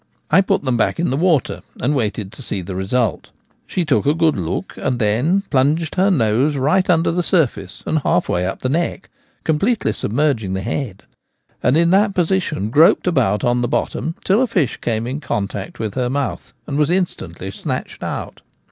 I 0.31 0.41
put 0.41 0.63
them 0.63 0.77
back 0.77 0.97
into 0.99 1.11
the 1.11 1.17
water, 1.17 1.61
and 1.79 1.93
waited 1.93 2.31
to 2.31 2.41
see* 2.41 2.63
the 2.63 2.75
result 2.75 3.29
She 3.67 3.85
took 3.85 4.07
a 4.07 4.15
good 4.15 4.35
look, 4.35 4.73
and 4.77 4.97
then 4.97 5.41
plunged 5.51 5.93
her 5.93 6.09
nose 6.09 6.55
right 6.55 6.89
under 6.89 7.11
the 7.11 7.21
surface 7.21 7.83
and 7.85 7.99
half 7.99 8.27
way 8.27 8.47
up 8.47 8.61
the 8.61 8.67
neck 8.69 9.11
completely 9.43 9.93
submerging 9.93 10.53
the 10.53 10.61
head, 10.63 11.03
and 11.61 11.77
in 11.77 11.91
that 11.91 12.15
position 12.15 12.71
groped 12.71 13.05
about 13.05 13.43
on 13.43 13.61
the 13.61 13.67
bottom 13.67 14.15
till 14.25 14.41
a 14.41 14.47
fish 14.47 14.77
came 14.77 15.05
in 15.05 15.19
contact 15.19 15.77
with 15.77 15.93
her 15.93 16.09
mouth 16.09 16.51
and 16.65 16.79
was 16.79 16.89
instantly 16.89 17.51
snatched 17.51 18.01
out. 18.01 18.41